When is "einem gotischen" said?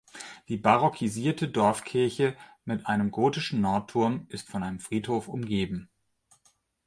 2.87-3.61